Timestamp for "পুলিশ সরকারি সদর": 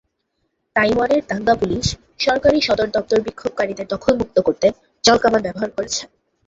1.61-2.87